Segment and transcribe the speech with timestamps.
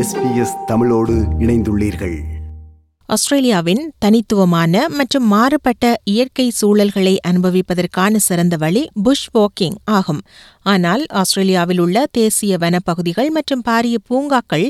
[0.00, 2.18] SBS தமிழோடு இணைந்துள்ளீர்கள்.
[3.14, 10.20] ஆஸ்திரேலியாவின் தனித்துவமான மற்றும் மாறுபட்ட இயற்கை சூழல்களை அனுபவிப்பதற்கான சிறந்த வழி புஷ் வாக்கிங் ஆகும்.
[10.72, 14.66] ஆனால் ஆஸ்திரேலியாவில் உள்ள தேசிய வனப்பகுதிகள் மற்றும் பாரிய பூங்காக்கள்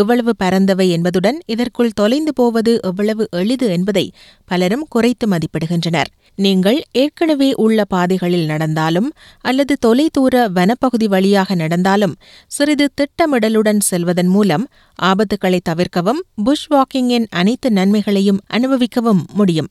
[0.00, 4.06] எவ்வளவு பரந்தவை என்பதுடன் இதற்குள் தொலைந்து போவது எவ்வளவு எளிது என்பதை
[4.50, 6.10] பலரும் குறைத்து மதிப்பிடுகின்றனர்.
[6.38, 9.08] நீங்கள் ஏற்கனவே உள்ள பாதைகளில் நடந்தாலும்
[9.40, 12.14] அல்லது தொலைதூர வனப்பகுதி வழியாக நடந்தாலும்
[12.50, 14.64] சிறிது திட்டமிடலுடன் செல்வதன் மூலம்
[15.10, 19.70] ஆபத்துக்களை தவிர்க்கவும் புஷ் வாக்கிங்கின் அனைத்து நன்மைகளையும் அனுபவிக்கவும் முடியும்.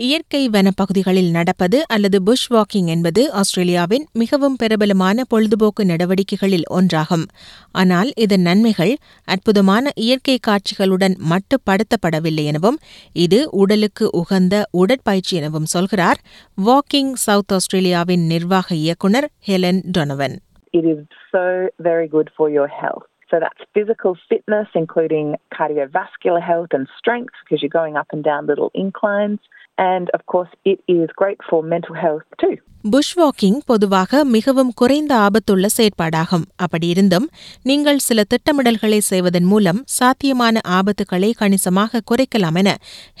[0.00, 7.24] இயற்கை வனப்பகுதிகளில் நடப்பது அல்லது புஷ் வாக்கிங் என்பது ஆஸ்திரேலியாவின் மிகவும் பிரபலமான பொழுதுபோக்கு நடவடிக்கைகளில் ஒன்றாகும்.
[7.72, 12.78] ஆனால் இதன் நன்மைகள் அற்புதமான இயற்கை காட்சிகளுடன் மட்டுப்படுத்தப்படவில்லை எனவும்
[13.12, 16.20] இது உடலுக்கு உகந்த உடற்பயிற்சி எனவும் சொல்கிறார்
[16.66, 20.36] வாக்கிங் சவுத் ஆஸ்திரேலியாவின் நிர்வாக இயக்குநர் Helen Donovan
[20.74, 21.00] It is
[21.32, 21.46] so
[21.82, 23.06] very good for your health.
[23.30, 28.46] So that's physical fitness, including cardiovascular health and strength, because you're going up and down
[28.46, 29.40] little inclines.
[29.88, 32.54] And of course, it is great for mental health too.
[32.84, 37.26] Bush walking பொதுவாக மிகவும் குறைந்த ஆபத்துள்ள செயற்பாடாகும் அப்படியிருந்தும்
[37.62, 42.72] நீங்கள் சில திட்டமிடல்களை செய்வதன் மூலம் சாத்தியமான ஆபத்துக்களை கணிசமாக குறைக்கலாம் என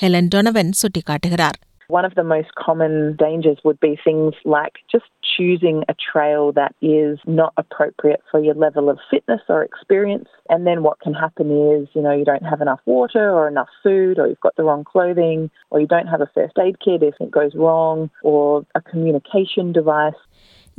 [0.02, 1.58] ஹெலன் டொனவன் சுட்டிக்காட்டுகிறார்
[1.89, 6.73] One of the most common dangers would be things like just choosing a trail that
[6.81, 10.29] is not appropriate for your level of fitness or experience.
[10.49, 13.71] And then what can happen is, you know, you don't have enough water or enough
[13.83, 15.39] food, or you've got the wrong clothing,
[15.71, 19.67] or you don't have a first aid kit if it goes wrong, or a communication
[19.79, 20.21] device.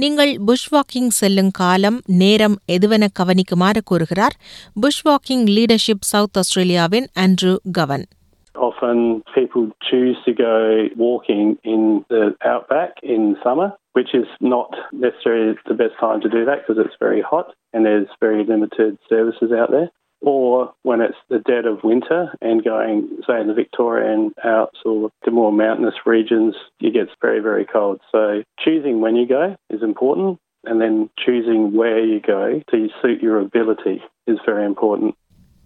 [0.03, 4.35] நீங்கள் push walking செல்லும் காலம் நேரம் எதுவென கவனிக்குமாறு கூறுகிறார்
[4.81, 8.05] push walking leadership South ஆஸ்திரேலியாவின் Andrew Gavan
[8.56, 15.58] Often people choose to go walking in the outback in summer, which is not necessarily
[15.68, 19.52] the best time to do that because it's very hot and there's very limited services
[19.52, 19.90] out there.
[20.22, 25.12] Or when it's the dead of winter and going, say, in the Victorian Alps or
[25.24, 28.02] the more mountainous regions, it gets very, very cold.
[28.12, 33.22] So choosing when you go is important and then choosing where you go to suit
[33.22, 35.16] your ability is very important.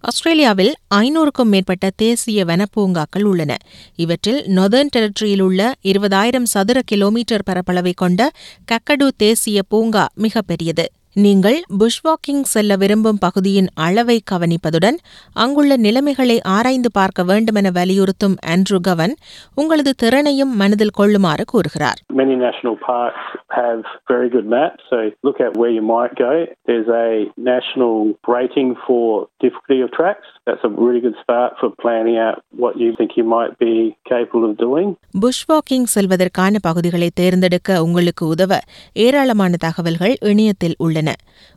[0.08, 3.52] ஆஸ்திரேலியாவில் ஐநூறுக்கும் மேற்பட்ட தேசிய வனப்பூங்காக்கள் உள்ளன.
[3.96, 8.30] இவற்றில் northern டெரிட்டரியில் உள்ள இருபதாயிரம் சதுர கிலோமீட்டர் பரப்பளவை கொண்ட
[8.72, 10.84] கக்கடு தேசிய பூங்கா மிகப்பெரியது.
[11.16, 14.96] நீங்கள் புஷ் வாக்கிங் செல்ல விரும்பும் பகுதியின் அளவை கவனிப்பதுடன்
[15.34, 19.14] அங்குள்ள நிலைமைகளை ஆராய்ந்து பார்க்க வேண்டுமென வலியுறுத்தும் ஆண்ட்ரூ கவன்
[19.54, 25.52] உங்களது திறனையும் மனதில் கொள்ளுமாறு கூறுகிறார் Many national parks have very good maps, so look at
[25.60, 26.32] where you might go.
[26.66, 27.08] There's a
[27.44, 27.94] national
[28.28, 29.02] rating for
[29.40, 30.28] difficulty of tracks.
[30.46, 34.44] That's a really good start for planning out what you think you might be capable
[34.50, 34.90] of doing.
[35.20, 38.52] Bush walking செல்வதற்கான பகுதிகளை தேர்ந்தெடுக்க உங்களுக்கு உதவ
[39.00, 41.00] ஏராளமான தகவல்கள் இணையத்தில் உள்ளன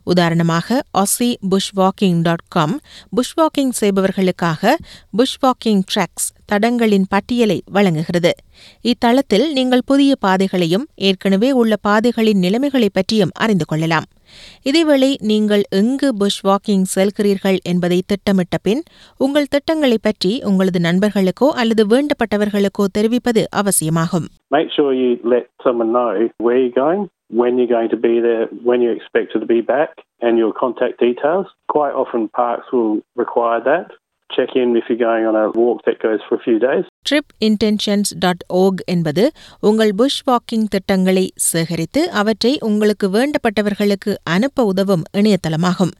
[0.02, 2.80] உதாரணமாக Aussie bush walking dot com
[3.16, 4.74] bush walking செய்பவர்களுக்காக
[5.16, 8.32] push walking tracks தடங்களின் பட்டியலை வழங்குகிறது.
[8.82, 14.06] இத்தளத்தில் நீங்கள் புதிய பாதைகளையும் ஏற்கனவே உள்ள பாதைகளின் நிலைமைகளை பற்றியும் அறிந்து கொள்ளலாம்.
[14.68, 18.82] இதேவேளை நீங்கள் எங்கு புஷ் வாக்கிங் செல்கிறீர்கள் என்பதை திட்டமிட்ட பின்
[19.16, 24.26] உங்கள் திட்டங்களை பற்றி உங்களது நண்பர்களுக்கோ அல்லது வேண்டப்பட்டவர்களுக்கோ தெரிவிப்பது அவசியமாகும்.
[24.50, 26.08] Make sure you let someone know
[26.44, 29.90] where you're going, when you're going to be there, when you're expected to be back,
[30.20, 31.46] and your contact details.
[31.66, 33.86] Quite often, parks will require that.
[34.36, 36.84] Check in if you're going on a walk that goes for a few days.
[37.10, 45.92] Trip என்பது உங்கள் push walking திட்டங்களை சேகரித்து அவற்றை உங்களுக்கு வேண்டப்பட்டவர்களுக்கு அனுப்ப உதவும் இணையதளமாகும்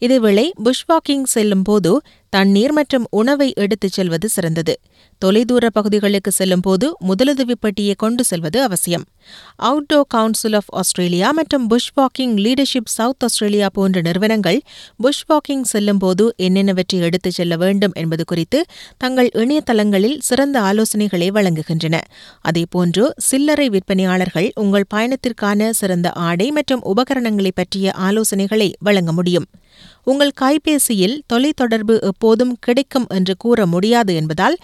[0.00, 4.80] இதேவேளை push walking செல்லும் போது தண்ணீர் மற்றும் உணவை எடுத்துச் செல்வது சிறந்தது.
[5.18, 9.04] தொலைதூர பகுதிகளுக்கு செல்லும்போது முதலுதவி பெட்டியை கொண்டு செல்வது அவசியம்.
[9.62, 14.60] அவுட்டோர் கவுன்சில் ஆஃப் ஆஸ்திரேலியா மற்றும் bush walking leadership South Australia போன்ற நிறுவனங்கள்
[14.96, 18.64] புஷ் வாக்கிங் செல்லும்போது என்னென்னவற்றை எடுத்துச் செல்ல வேண்டும் என்பது குறித்து
[18.96, 22.00] தங்கள் இணையதளங்களில் சிறந்த ஆலோசனைகளை வழங்குகின்றன.
[22.50, 29.46] அதேபோன்று சில்லறை விற்பனையாளர்கள் உங்கள் பயணத்திற்கான சிறந்த ஆடை மற்றும் உபகரணங்களை பற்றிய ஆலோசனைகளை வழங்க முடியும்.
[30.10, 34.56] உங்கள் கைபேசியில் தொலைத்தொடர்பு எப்போதும் கிடைக்கும் என்று கூற முடியாது என்பதால்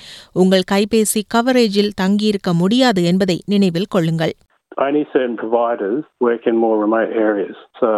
[0.43, 4.35] உங்கள் கைபேசி கவரேஜில் தங்கியிருக்க முடியாது என்பதை நினைவில் கொள்ளுங்கள்
[4.85, 7.57] Only certain providers work in more remote areas.
[7.81, 7.89] So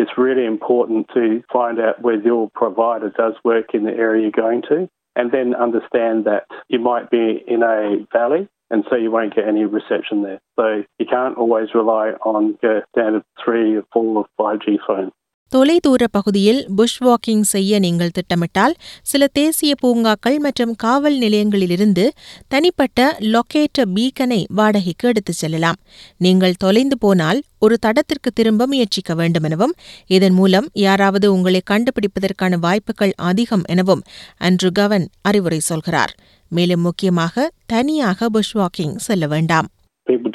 [0.00, 1.22] it's really important to
[1.54, 4.78] find out whether your provider does work in the area you're going to
[5.16, 7.24] and then understand that you might be
[7.54, 7.78] in a
[8.12, 10.40] valley and so you won't get any reception there.
[10.56, 10.66] So
[10.98, 15.10] you can't always rely on your standard 3 or 4 or 5G phone.
[15.52, 22.04] தொலைதூர பகுதியில் push walking செய்ய நீங்கள் திட்டமிட்டால் சில தேசிய பூங்காக்கள் மற்றும் காவல் நிலையங்களிலிருந்து
[22.48, 25.78] தனிப்பட்ட லொக்கேட்டர் பீக்கனை வாடகைக்கு எடுத்துச் செல்லலாம்.
[26.18, 29.74] நீங்கள் தொலைந்து போனால் ஒரு தடத்திற்கு திரும்ப முயற்சிக்க வேண்டும் எனவும்
[30.06, 34.02] இதன் மூலம் யாராவது உங்களை கண்டுபிடிப்பதற்கான வாய்ப்புகள் அதிகம் எனவும்
[34.38, 36.14] அன்று கவன் அறிவுரை சொல்கிறார்.
[36.48, 39.68] மேலும் முக்கியமாக தனியாக புஷ் வாக்கிங் செல்ல வேண்டாம்.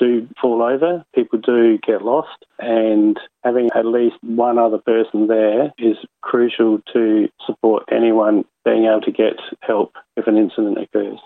[0.04, 5.74] Do fall over, people do get lost, and having at least one other person there
[5.78, 11.20] is crucial to support anyone being able to get help if an incident occurs.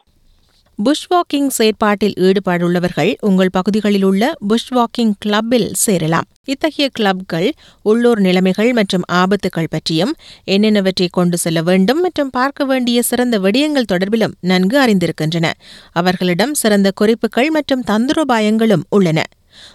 [0.84, 6.28] Bush walking செயற்பாட்டில் ஈடுபாடுள்ளவர்கள் உங்கள் பகுதிகளில் உள்ள push walking கிளப்பில் சேரலாம்.
[6.44, 7.52] இத்தகைய கிளப்கள்
[7.82, 10.16] உள்ளூர் நிலைமைகள் மற்றும் ஆபத்துகள் பற்றியும்
[10.48, 15.54] என்னென்னவற்றை கொண்டு செல்ல வேண்டும் மற்றும் பார்க்க வேண்டிய சிறந்த விடயங்கள் தொடர்பிலும் நன்கு அறிந்திருக்கின்றன.
[15.92, 19.24] அவர்களிடம் சிறந்த குறிப்புகள் மற்றும் தந்திரோபாயங்களும் உள்ளன.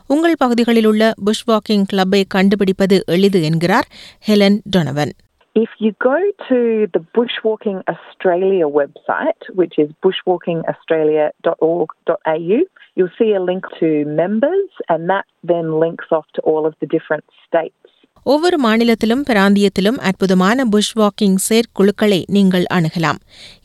[0.07, 3.89] உங்கள் பகுதிகளில் உள்ள புஷ் வாக்கிங் கிளப்பை கண்டுபிடிப்பது எளிது என்கிறார்
[4.29, 5.11] Helen Donovan.
[5.56, 6.20] If you go
[6.50, 12.60] to the Bushwalking Australia website, which is bushwalkingaustralia.org.au,
[12.96, 16.88] you'll see a link to members, and that then links off to all of the
[16.88, 17.74] different states.
[18.26, 23.18] ஒவ்வொரு மாநிலத்திலும் பிராந்தியத்திலும் அற்புதமான push walking செயற்குழுக்களை நீங்கள் அணுகலாம்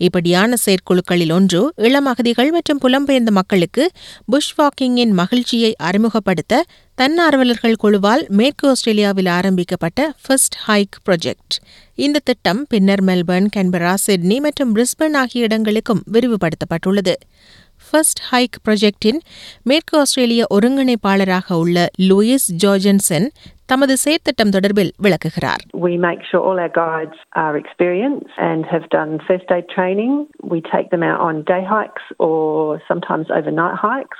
[0.06, 3.90] இப்படியான செயற்குழுக்களில் ஒன்று இளம் அகதிகள் மற்றும் புலம்பெயர்ந்த மக்களுக்கு
[4.32, 6.64] புஷ் வாக்கிங்கின் மகிழ்ச்சியை அறிமுகப்படுத்த
[6.97, 11.55] தன்னார்வலர்கள் குழுவால் மேற்கு ஆஸ்திரேலியாவில் ஆரம்பிக்கப்பட்ட ஃபர்ஸ்ட் ஹைக் ப்ராஜெக்ட்
[11.97, 17.13] இந்த திட்டம் பின்னர் மெல்பர்ன் கன்பரா சிட்னி மற்றும் பிரிஸ்பன் ஆகிய இடங்களுக்கும் விரிவுபடுத்தப்பட்டுள்ளது
[17.85, 19.19] ஃபர்ஸ்ட் ஹைக் ப்ராஜெக்டின்
[19.63, 21.77] மேற்கு ஆஸ்திரேலிய ஒருங்கிணைப்பாளராக உள்ள
[22.07, 23.27] லூயிஸ் ஜார்ஜன்சன்
[23.65, 29.11] தமது செயற்திட்டம் தொடர்பில் விளக்குகிறார் We make sure all our guides are experienced and have done
[29.29, 30.13] first aid training.
[30.45, 32.38] We take them out on day hikes or
[32.89, 34.19] sometimes overnight hikes.